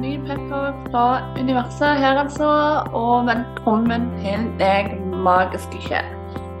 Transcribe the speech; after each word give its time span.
ny 0.00 0.16
pepper 0.26 0.72
fra 0.90 1.06
universet 1.40 1.98
her, 2.00 2.18
altså. 2.24 2.48
Og 2.96 3.26
velkommen 3.26 4.06
til 4.22 4.46
deg, 4.60 4.94
magiske 5.26 5.80
sjel. 5.84 6.06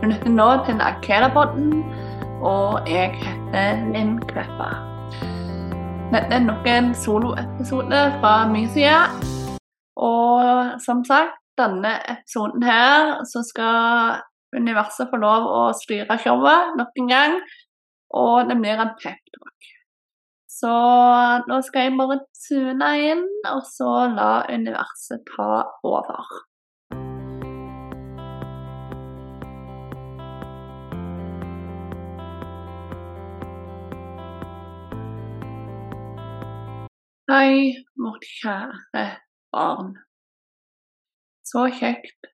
Du 0.00 0.08
lytter 0.08 0.32
nå 0.32 0.46
til 0.64 0.80
Akela-podden, 0.80 1.82
og 2.40 2.88
jeg 2.88 3.12
heter 3.20 3.82
Linn 3.92 4.16
Kleppa. 4.30 4.70
Dette 6.14 6.38
er 6.38 6.46
nok 6.46 6.68
en 6.70 6.94
soloepisode 6.96 8.00
fra 8.22 8.34
min 8.48 8.70
side. 8.72 9.04
Og 9.96 10.80
som 10.86 11.04
sagt, 11.04 11.36
denne 11.60 11.92
episoden 12.08 12.64
her, 12.64 13.20
så 13.32 13.44
skal 13.50 14.22
universet 14.56 15.12
få 15.12 15.20
lov 15.20 15.48
å 15.50 15.62
styre 15.76 16.16
showet 16.24 16.76
nok 16.80 17.00
en 17.02 17.12
gang. 17.12 17.40
Og 18.16 18.48
det 18.48 18.56
blir 18.62 18.80
en 18.80 18.96
peptalk. 18.96 19.75
Så 20.56 20.72
nå 21.48 21.56
skal 21.66 21.82
jeg 21.84 21.96
bare 21.98 22.14
tune 22.46 22.86
inn, 23.04 23.24
og 23.50 23.58
så 23.68 23.90
la 24.08 24.28
universet 24.48 25.26
ta 25.28 25.66
over. 25.84 26.30
Hei, 37.28 37.76
vårt 38.00 38.24
kjære 38.24 39.04
barn. 39.52 39.92
Så 41.44 41.66
kjekt 41.82 42.32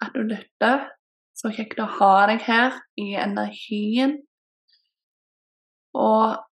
at 0.00 0.16
du 0.16 0.24
lytter. 0.24 0.88
Så 1.36 1.52
kjekt 1.52 1.84
å 1.84 1.92
ha 2.00 2.14
deg 2.32 2.48
her 2.48 2.80
i 2.96 3.10
energien. 3.20 4.22
Og 5.92 6.45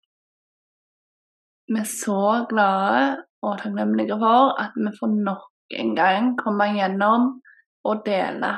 vi 1.71 1.81
er 1.81 1.89
så 1.89 2.45
glade 2.51 3.25
og 3.45 3.59
takknemlige 3.61 4.19
for 4.21 4.55
at 4.61 4.77
vi 4.77 4.93
får 4.99 5.17
nok 5.17 5.75
en 5.81 5.95
gang 5.97 6.35
komme 6.41 6.69
gjennom 6.77 7.31
og 7.85 8.05
dele 8.07 8.53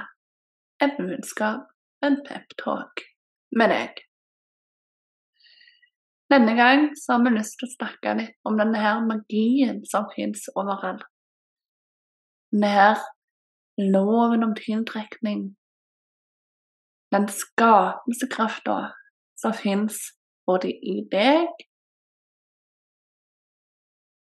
et 0.83 0.97
budskap, 0.99 1.63
en 2.05 2.19
peptalk, 2.27 3.01
med 3.57 3.73
deg. 3.73 4.03
Denne 6.31 6.57
gang 6.59 6.89
så 6.99 7.17
har 7.17 7.23
vi 7.25 7.37
lyst 7.37 7.57
til 7.61 7.69
å 7.69 7.75
snakke 7.77 8.15
litt 8.19 8.49
om 8.49 8.59
denne 8.59 8.81
her 8.83 8.99
magien 9.07 9.85
som 9.89 10.09
finnes 10.13 10.49
overalt. 10.55 11.05
Denne 12.53 12.73
her 12.75 13.05
loven 13.79 14.45
om 14.45 14.55
tiltrekning. 14.59 15.49
Den 17.15 17.29
skapelseskrafta 17.31 18.79
som 19.39 19.55
finnes 19.55 20.01
både 20.49 20.73
i 20.75 20.99
deg 21.13 21.47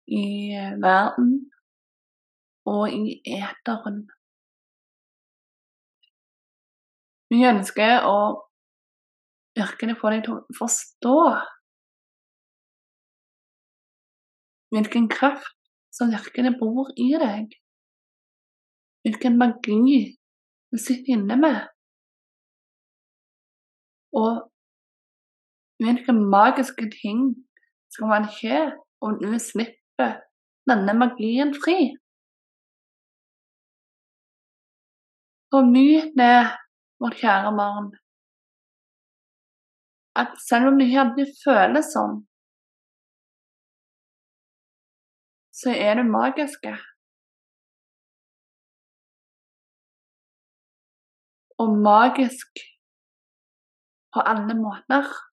i 0.08 0.56
verden 0.82 1.52
og 2.68 2.92
i 2.92 3.20
eteren. 3.26 4.06
Vi 7.32 7.44
ønsker 7.44 8.08
å 8.08 8.20
virkelig 9.58 9.98
få 10.00 10.12
deg 10.14 10.26
til 10.26 10.38
å 10.38 10.58
forstå 10.58 11.20
hvilken 14.76 15.08
kraft 15.12 15.56
som 15.96 16.12
virkelig 16.14 16.54
bor 16.60 16.92
i 16.96 17.10
deg. 17.20 17.56
Hvilken 19.04 19.38
magi 19.40 20.18
du 20.72 20.80
sitter 20.80 21.16
inne 21.16 21.38
med. 21.40 21.60
Og 24.16 24.48
hvilke 25.84 26.16
magiske 26.16 26.88
ting 26.96 27.32
skal 27.94 28.12
man 28.12 28.32
skje 28.38 28.64
om 29.04 29.20
du 29.22 29.30
slipper 29.40 29.87
slipper 29.98 30.22
denne 30.70 30.94
magien 30.94 31.54
fri. 31.54 31.98
Og 35.54 35.64
nyt 35.66 36.14
det, 36.20 36.58
vårt 37.00 37.18
kjære 37.22 37.52
barn, 37.58 37.96
at 40.16 40.28
selv 40.50 40.68
om 40.68 40.80
det 40.80 40.90
ikke 40.90 41.26
føles 41.44 41.94
sånn, 41.94 42.26
så 45.54 45.72
er 45.72 45.96
du 45.98 46.04
magiske. 46.04 46.76
Og 51.58 51.74
magisk 51.82 52.62
på 54.14 54.22
alle 54.22 54.54
måter. 54.54 55.27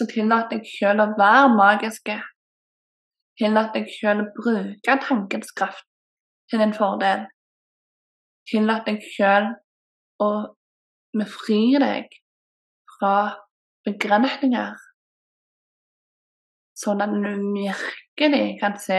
Så 0.00 0.06
tillat 0.08 0.48
deg 0.52 0.64
sjøl 0.64 1.02
å 1.04 1.10
være 1.18 1.48
magiske. 1.52 2.16
Tillat 3.40 3.74
deg 3.76 3.90
sjøl 3.92 4.22
å 4.24 4.30
bruke 4.36 4.96
tankens 5.04 5.52
kraft 5.56 5.84
til 6.48 6.62
din 6.62 6.72
fordel. 6.76 7.26
Tillat 8.48 8.88
deg 8.88 9.04
sjøl 9.04 9.50
å 10.24 10.30
befri 11.16 11.76
deg 11.82 12.08
fra 12.96 13.14
begrensninger, 13.86 14.74
sånn 16.76 17.02
at 17.04 17.12
du 17.12 17.30
virkelig 17.56 18.44
kan 18.60 18.76
se 18.80 18.98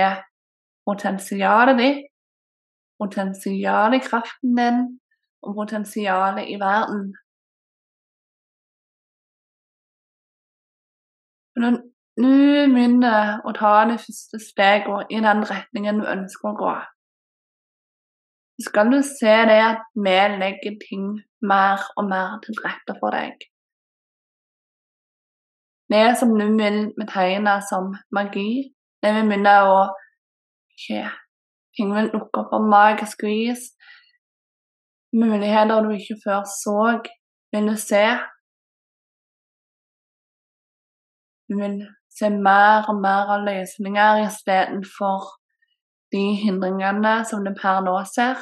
potensialet 0.89 1.77
ditt, 1.79 2.07
potensialet 3.01 4.01
i 4.01 4.05
kraften 4.05 4.57
din 4.57 4.81
og 5.45 5.57
potensialet 5.57 6.49
i 6.53 6.57
verden. 6.61 7.11
Når 11.59 11.77
du 12.21 12.31
begynner 12.71 13.41
å 13.47 13.51
ta 13.55 13.73
de 13.89 13.97
første 13.99 14.39
stegene 14.39 15.03
i 15.11 15.19
den 15.23 15.43
retningen 15.49 15.99
du 16.01 16.07
ønsker 16.07 16.51
å 16.51 16.57
gå, 16.59 16.73
så 18.55 18.67
skal 18.69 18.91
du 18.93 18.99
se 19.03 19.35
det 19.49 19.59
at 19.65 19.87
vi 19.95 20.17
legger 20.37 20.77
ting 20.83 21.07
mer 21.51 21.81
og 21.97 22.07
mer 22.11 22.37
til 22.45 22.59
rette 22.63 22.95
for 22.99 23.15
deg. 23.15 23.35
Det 25.91 26.05
som 26.19 26.31
du 26.39 26.45
vil 26.55 26.77
betegne 26.99 27.57
som 27.67 27.91
magi, 28.15 28.71
det 29.03 29.11
vil 29.15 29.27
begynne 29.27 29.55
å 29.67 29.79
skje. 30.79 31.03
Ting 31.75 31.91
vil 31.95 32.11
dukke 32.13 32.43
opp 32.43 32.51
på 32.53 32.59
magisk 32.63 33.25
vis. 33.27 33.71
Muligheter 35.11 35.83
du 35.83 35.91
ikke 35.97 36.19
før 36.23 36.45
så, 36.47 36.77
vil 37.51 37.67
du 37.67 37.75
se. 37.79 38.05
Du 41.51 41.57
vil 41.59 41.87
se 42.19 42.29
mer 42.29 42.85
og 42.87 43.01
mer 43.03 43.31
av 43.33 43.41
løsninger 43.43 44.21
istedenfor 44.23 45.25
de 46.15 46.21
hindringene 46.43 47.11
som 47.27 47.43
du 47.43 47.51
per 47.57 47.81
nå 47.83 47.95
ser. 48.07 48.39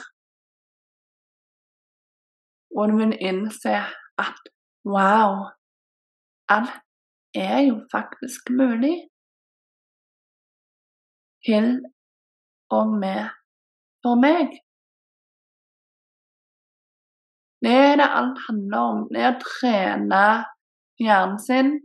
Og 2.78 2.92
du 2.92 3.00
vil 3.00 3.16
innse 3.18 3.80
at 4.26 4.52
wow, 4.86 5.50
alt 6.54 6.78
er 7.34 7.66
jo 7.72 7.80
faktisk 7.96 8.54
mulig. 8.62 8.94
Til 11.50 11.82
og 12.70 12.94
med 13.02 13.34
for 14.06 14.22
meg. 14.22 14.54
Det 17.66 17.74
er 17.74 17.96
det 17.98 18.14
alt 18.22 18.48
handler 18.48 18.90
om. 18.94 19.06
Det 19.10 19.26
er 19.26 19.32
å 19.34 19.46
trene 19.50 20.26
hjernen 21.02 21.40
sin 21.42 21.78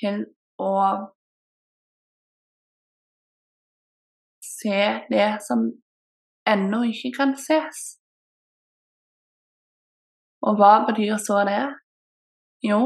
til 0.00 0.24
å 0.58 0.72
se 4.60 4.80
det 5.12 5.28
som 5.48 5.66
ennå 6.52 6.82
ikke 6.90 7.12
kan 7.18 7.34
ses. 7.46 7.82
Og 10.46 10.58
hva 10.58 10.72
betyr 10.88 11.16
så 11.26 11.42
det? 11.48 11.64
Jo, 12.70 12.80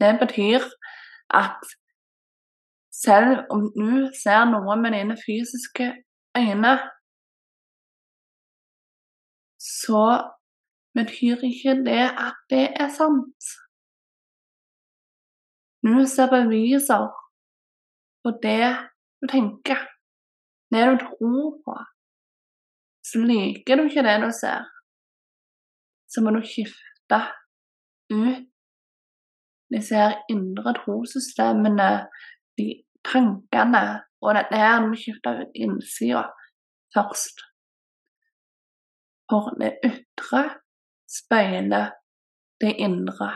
det 0.00 0.12
betyr 0.20 0.64
at 1.42 1.60
selv 3.04 3.44
om 3.52 3.66
du 3.76 4.08
ser 4.22 4.46
noe 4.52 4.76
med 4.82 4.96
dine 4.96 5.16
fysiske 5.26 5.90
øyne, 6.38 6.74
så 9.82 10.04
betyr 10.96 11.44
ikke 11.50 11.76
det 11.88 12.04
at 12.26 12.38
det 12.50 12.66
er 12.82 12.90
sant. 12.98 13.52
Når 15.86 16.00
du 16.00 16.06
ser 16.10 16.30
beviser 16.32 17.04
på 18.24 18.32
det 18.42 18.70
du 19.22 19.28
tenker, 19.30 19.84
det 20.74 20.82
du 20.90 20.96
tror 21.04 21.60
på, 21.62 21.76
så 23.06 23.22
liker 23.22 23.78
du 23.78 23.84
ikke 23.86 24.02
det 24.02 24.16
du 24.24 24.32
ser, 24.34 24.66
så 26.10 26.24
må 26.24 26.34
du 26.34 26.40
skifte 26.42 27.20
ut 28.10 28.42
disse 29.70 29.94
her 29.94 30.18
indre 30.30 30.74
trossystemene, 30.80 31.88
de 32.58 32.66
tankene 33.06 33.84
og 34.22 34.34
dette 34.34 34.58
her 34.58 34.82
må 34.82 34.98
skifte 34.98 35.36
ut 35.38 35.58
innsida 35.58 36.26
først. 36.94 37.42
For 39.30 39.54
det 39.58 39.76
ytre 39.86 40.42
speiler 41.10 41.90
det 42.62 42.74
indre. 42.82 43.30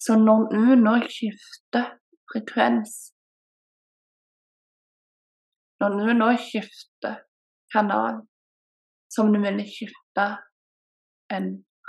Så 0.00 0.16
når 0.16 0.48
du 0.52 0.74
nå 0.80 0.94
skifter 1.12 1.96
frekvens 2.32 2.92
Når 5.80 5.96
du 5.96 6.12
nå 6.12 6.28
skifter 6.36 7.22
kanal, 7.72 8.18
som 9.08 9.32
du 9.32 9.38
ville 9.40 9.64
skifte 9.64 10.26
en 11.32 11.46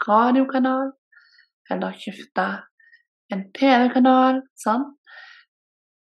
radiokanal, 0.07 0.93
eller 1.71 1.97
skifte 1.99 2.45
en 3.33 3.43
TV-kanal, 3.57 4.39
sånn. 4.63 4.85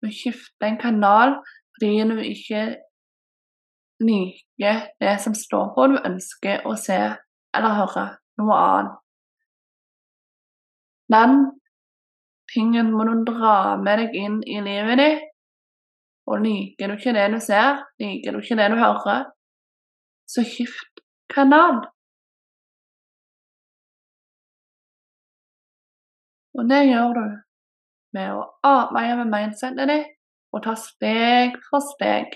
Du 0.02 0.11
skifter 0.11 0.67
en 0.67 0.81
kanal 0.82 1.37
fordi 1.76 1.93
du 2.11 2.19
ikke 2.25 2.64
liker 4.02 4.82
det 5.00 5.14
som 5.23 5.35
står 5.37 5.70
på, 5.76 5.87
du 5.93 5.97
ønsker 6.00 6.67
å 6.67 6.75
se 6.81 6.99
eller 7.56 7.79
høre 7.79 8.06
noe 8.41 8.56
annet. 8.56 8.99
Den 11.12 11.37
tingen 12.53 12.93
må 12.95 13.07
du 13.09 13.25
dra 13.29 13.77
med 13.81 14.03
deg 14.03 14.17
inn 14.19 14.39
i 14.47 14.61
livet 14.65 15.01
ditt. 15.01 15.25
Og 16.27 16.43
liker 16.43 16.91
du 16.91 16.97
ikke 16.97 17.15
det 17.15 17.27
du 17.31 17.39
ser, 17.43 17.85
liker 18.03 18.35
du 18.35 18.41
ikke 18.41 18.57
det 18.59 18.71
du 18.73 18.81
hører, 18.81 19.29
så 20.27 20.43
skift 20.43 21.03
kanal. 21.31 21.85
Og 26.57 26.67
det 26.71 26.83
gjør 26.89 27.15
du 27.15 27.25
med 28.17 28.33
å 28.33 28.43
arbeide 28.67 29.21
med 29.21 29.33
mindsetet 29.35 29.93
ditt 29.93 30.13
og 30.57 30.65
ta 30.65 30.75
steg 30.81 31.59
for 31.69 31.85
steg. 31.85 32.35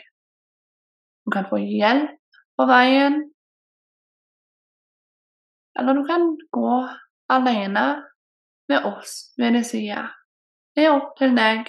Du 1.25 1.33
kan 1.35 1.49
få 1.51 1.59
hjelp 1.63 2.15
på 2.59 2.67
veien, 2.69 3.23
eller 5.79 5.97
du 5.97 6.05
kan 6.05 6.27
gå 6.53 6.75
alene 7.33 7.85
med 8.71 8.87
oss 8.87 9.13
ved 9.39 9.53
din 9.57 9.65
side. 9.65 10.07
Det 10.75 10.87
er 10.87 10.95
opp 10.95 11.17
til 11.19 11.35
deg. 11.37 11.67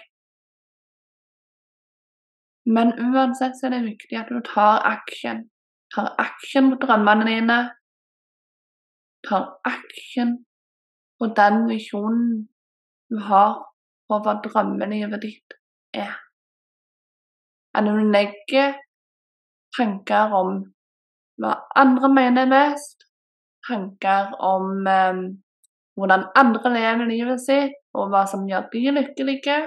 Men 2.75 2.93
uansett 3.07 3.57
så 3.57 3.67
er 3.67 3.75
det 3.75 3.87
viktig 3.89 4.19
at 4.19 4.29
du 4.29 4.39
tar 4.45 4.85
action. 4.85 5.47
Tar 5.95 6.13
action 6.21 6.69
mot 6.69 6.81
drømmene 6.81 7.25
dine. 7.27 7.59
Tar 9.27 9.49
action 9.65 10.37
på 11.19 11.33
den 11.37 11.65
visjonen 11.69 12.47
du 13.09 13.17
har 13.19 13.57
for 14.07 14.23
hva 14.25 14.37
drømmelivet 14.45 15.21
ditt 15.25 15.57
er. 15.93 16.15
At 17.75 17.87
du 17.87 17.97
legger 18.13 18.77
tanker 19.77 20.33
om 20.35 20.57
hva 21.41 21.53
andre 21.75 22.09
mener 22.13 22.49
best, 22.51 23.05
tanker 23.67 24.33
om 24.39 24.87
um, 24.87 25.21
hvordan 26.01 26.25
andre 26.37 26.73
lever 26.73 27.09
livet 27.09 27.43
sitt, 27.43 27.77
og 27.93 28.09
hva 28.09 28.23
som 28.29 28.47
gjør 28.49 28.69
de 28.73 28.93
lykkelige, 28.97 29.59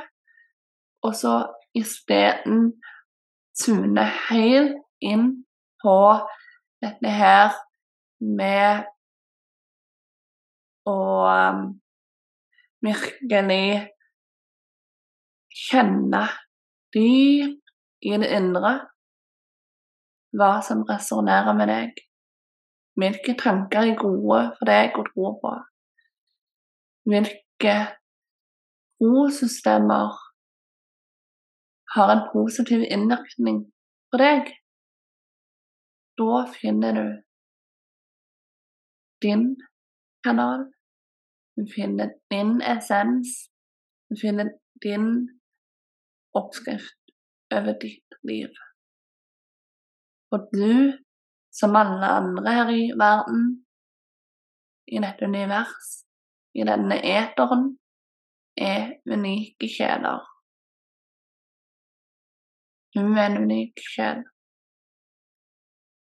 og 1.05 1.15
så 1.15 1.35
isteden 1.77 2.73
tune 3.59 4.05
helt 4.29 4.79
inn 5.05 5.29
på 5.83 5.99
dette 6.83 7.11
her 7.11 7.55
med 8.25 8.87
å 10.89 10.99
um, 11.29 11.61
virkelig 12.85 13.85
kjenne 15.55 16.25
dypt 16.95 17.61
i 18.05 18.17
det 18.21 18.33
indre 18.37 18.75
hva 20.35 20.51
som 20.67 20.83
resonnerer 20.89 21.57
med 21.57 21.71
deg. 21.71 22.03
Hvilke 22.99 23.37
tanker 23.39 23.87
er 23.87 23.97
gode 23.99 24.41
for 24.59 24.69
deg 24.71 24.99
å 24.99 25.07
tro 25.09 25.31
på? 25.41 25.55
Hvilke 27.05 27.75
trosystemer 28.97 30.13
har 31.95 32.13
en 32.13 32.23
positiv 32.33 32.85
innvirkning 32.95 33.59
på 34.11 34.21
deg? 34.23 34.49
Da 36.19 36.45
finner 36.55 36.97
du 36.97 37.09
din 39.25 39.45
kanal, 40.25 40.69
du 41.57 41.67
finner 41.75 42.15
din 42.31 42.61
essens, 42.63 43.51
du 44.09 44.17
finner 44.21 44.55
din 44.85 45.09
oppskrift 46.33 47.01
over 47.53 47.77
ditt 47.85 48.19
liv. 48.23 48.49
Og 50.33 50.49
du, 50.53 50.99
som 51.53 51.77
alle 51.77 52.09
andre 52.21 52.57
her 52.59 52.73
i 52.73 52.87
verden, 52.99 53.45
i 54.89 55.01
dette 55.05 55.29
univers, 55.29 56.04
i 56.55 56.67
denne 56.67 57.01
eteren, 57.03 57.75
er 58.57 58.95
unike 59.11 59.69
kjeler. 59.69 60.23
Du 62.95 63.01
er 63.01 63.27
en 63.27 63.41
unik 63.43 63.81
sjel. 63.83 64.23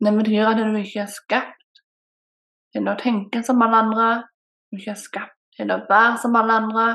Det 0.04 0.12
betyr 0.12 0.50
at 0.50 0.58
du 0.60 0.76
ikke 0.76 1.06
er 1.06 1.12
skapt 1.12 1.80
til 2.74 2.88
å 2.90 2.98
tenke 3.00 3.40
som 3.46 3.62
alle 3.64 3.80
andre, 3.86 4.08
du 4.68 4.76
ikke 4.76 4.92
er 4.92 5.00
skapt 5.00 5.38
til 5.56 5.72
å 5.72 5.78
være 5.88 6.18
som 6.20 6.36
alle 6.36 6.58
andre, 6.64 6.86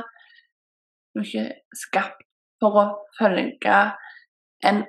du 1.16 1.24
er 1.24 1.26
ikke 1.26 1.80
skapt 1.82 2.22
for 2.62 2.78
å 2.78 2.86
følge 3.18 3.80
en 4.70 4.84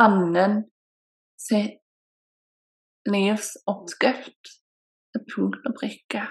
annen 0.00 0.60
sitt 1.40 1.80
livs 3.08 3.54
oppskrift 3.70 4.52
til 5.12 5.24
punkt 5.32 5.64
og 5.68 5.78
prikke. 5.80 6.26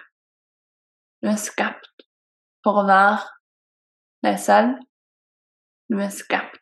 Du 1.21 1.29
er 1.29 1.37
skapt 1.37 2.05
for 2.65 2.81
å 2.81 2.87
være 2.87 3.19
deg 4.25 4.39
selv. 4.41 4.79
Du 5.91 5.99
er 6.01 6.09
skapt 6.13 6.57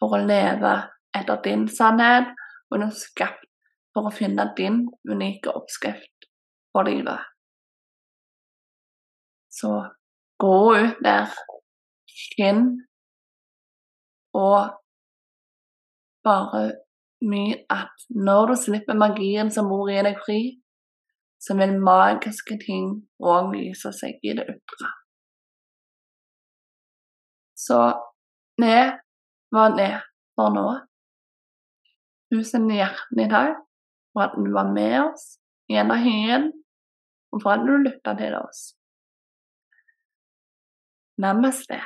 for 0.00 0.16
å 0.16 0.22
leve 0.24 0.72
etter 1.16 1.40
din 1.44 1.66
sannhet, 1.68 2.30
og 2.70 2.80
du 2.80 2.86
er 2.86 2.96
skapt 2.96 3.44
for 3.92 4.08
å 4.08 4.14
finne 4.14 4.46
din 4.56 4.84
unike 5.10 5.52
oppskrift 5.52 6.28
for 6.72 6.88
livet. 6.88 7.20
Så 9.50 9.72
gå 10.40 10.58
ut 10.78 11.00
der, 11.04 11.32
skinn, 12.08 12.68
og 14.32 14.76
bare 16.24 16.62
mye 17.20 17.58
at 17.68 18.06
når 18.08 18.52
du 18.52 18.56
slipper 18.62 18.96
magien 18.96 19.50
som 19.52 19.68
bor 19.68 19.90
i 19.90 20.00
deg 20.06 20.20
fri, 20.24 20.40
så 21.40 21.56
vil 21.56 21.78
magiske 21.80 22.58
ting 22.60 22.92
òg 23.24 23.52
vise 23.54 23.92
seg 23.96 24.20
i 24.22 24.34
det 24.36 24.46
ytre. 24.52 24.90
Så 27.56 27.80
vi 28.60 28.76
var 29.56 29.76
det 29.76 29.92
for 30.36 30.52
nå. 30.54 30.66
Tusen 32.30 32.68
hjertelig 32.70 33.28
takk 33.32 33.62
for 34.12 34.26
at 34.26 34.36
du 34.36 34.50
var 34.54 34.68
med 34.74 34.96
oss 35.02 35.38
i 35.70 35.78
hyen, 35.78 36.50
og 37.32 37.42
for 37.42 37.54
at 37.54 37.64
du 37.66 37.76
lytta 37.78 38.14
til 38.18 38.36
oss. 38.38 38.60
Namaste. 41.20 41.80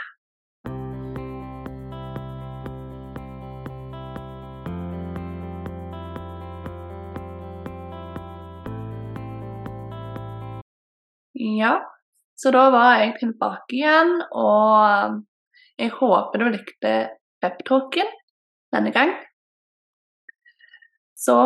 Ja, 11.44 11.74
så 12.40 12.50
da 12.54 12.68
var 12.72 12.98
jeg 13.02 13.16
tilbake 13.20 13.76
igjen, 13.76 14.16
og 14.32 15.20
jeg 15.78 15.92
håper 15.98 16.40
du 16.40 16.48
likte 16.54 16.94
peptalken 17.44 18.08
denne 18.72 18.92
gang. 18.94 19.12
Så 21.14 21.36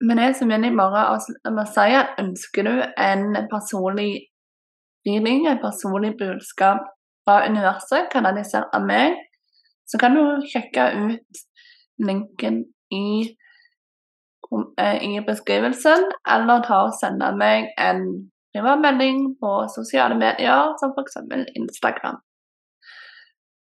med 0.00 0.16
det 0.16 0.30
så 0.38 0.48
vil 0.48 0.64
jeg 0.64 0.76
bare 0.78 1.02
å 1.12 1.64
si 1.68 1.96
at 1.98 2.16
ønsker 2.22 2.64
du 2.64 2.74
en 2.80 3.26
personlig 3.52 4.12
reading, 5.06 5.46
et 5.48 5.60
personlig 5.60 6.14
budskap 6.20 6.86
fra 7.28 7.42
universet, 7.48 8.08
kanalisert 8.12 8.72
av 8.76 8.86
meg, 8.88 9.18
så 9.88 10.00
kan 10.00 10.16
du 10.16 10.46
sjekke 10.48 10.88
ut 10.96 11.44
linken 12.00 12.62
i 12.94 13.04
I 14.50 15.20
beskrivelsen, 15.26 16.08
eller 16.34 16.62
ta 16.66 16.80
og 16.88 16.96
sende 16.98 17.28
meg 17.38 17.68
en 17.78 18.02
privatmelding 18.50 19.36
på 19.38 19.52
sosiale 19.74 20.16
medier, 20.18 20.74
som 20.80 20.94
f.eks. 20.96 21.20
Instagram. 21.60 22.18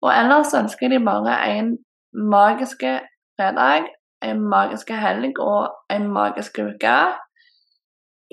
Og 0.02 0.10
ellers 0.10 0.54
ønsker 0.58 0.90
de 0.90 0.98
bare 1.04 1.36
en 1.54 1.76
magiske 2.12 2.96
fredag, 3.38 3.86
en 4.22 4.40
magiske 4.54 4.96
helg 4.98 5.38
og 5.38 5.70
en 5.90 6.08
magisk 6.12 6.58
uke. 6.58 6.96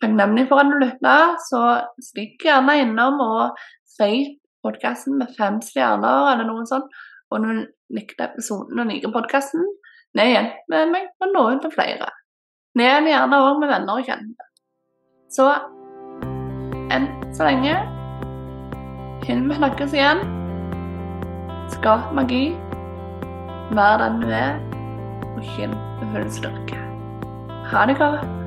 Takknemlig 0.01 0.47
for 0.49 0.63
at 0.63 0.71
du 0.71 0.77
lytta, 0.81 1.17
så 1.49 1.63
stikk 2.09 2.47
gjerne 2.47 2.79
innom 2.81 3.19
og 3.21 3.59
si 3.97 4.39
podkasten 4.65 5.17
med 5.19 5.35
fem 5.37 5.59
stjerner 5.63 6.31
eller 6.33 6.47
noe 6.49 6.65
sånt. 6.69 6.89
Og 7.29 7.43
du 7.45 7.65
likte 7.93 8.25
episoden 8.25 8.81
og 8.81 8.89
liker 8.89 9.13
podkasten, 9.13 9.65
det 10.17 10.31
hjelper 10.31 10.89
meg 10.89 11.11
å 11.21 11.29
nå 11.29 11.43
ut 11.53 11.61
til 11.65 11.73
flere. 11.75 12.09
Del 12.77 13.07
gjerne 13.09 13.39
òg 13.41 13.59
med 13.61 13.71
venner 13.71 13.97
og 13.97 14.05
kjente. 14.05 14.45
Så 15.29 15.47
enn 16.93 17.07
så 17.35 17.45
lenge 17.49 17.75
Til 19.25 19.43
vi 19.45 19.57
snakkes 19.57 19.93
igjen, 19.93 20.21
skap 21.75 22.13
magi. 22.15 22.55
Vær 23.75 23.99
den 24.01 24.23
du 24.23 24.31
er, 24.33 24.57
og 25.35 25.43
kjenn 25.53 25.75
full 25.99 26.25
styrke. 26.33 26.79
Ha 27.69 27.85
det 27.85 27.99
godt. 27.99 28.38